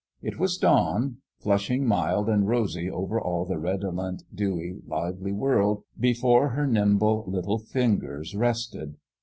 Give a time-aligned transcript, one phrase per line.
[0.23, 6.49] It was dawn flushing mild and rosy over all the redolent, dewy, lively world before
[6.49, 8.95] her nimble little fin gers rested.